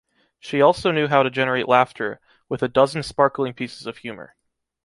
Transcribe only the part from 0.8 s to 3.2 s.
knew how to generate laughter, with a dozen